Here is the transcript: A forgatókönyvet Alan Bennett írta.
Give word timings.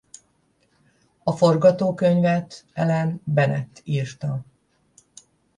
A 1.23 1.31
forgatókönyvet 1.31 2.65
Alan 2.73 3.21
Bennett 3.23 3.81
írta. 3.83 4.41